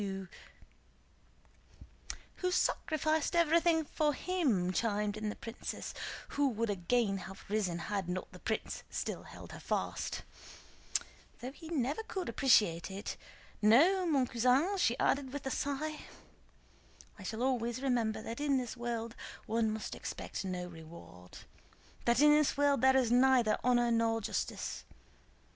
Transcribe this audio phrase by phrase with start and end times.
[2.37, 5.93] "Who sacrificed everything for him," chimed in the princess,
[6.29, 10.23] who would again have risen had not the prince still held her fast,
[11.39, 13.15] "though he never could appreciate it.
[13.61, 15.99] No, mon cousin," she added with a sigh,
[17.19, 19.15] "I shall always remember that in this world
[19.45, 21.37] one must expect no reward,
[22.05, 24.83] that in this world there is neither honor nor justice.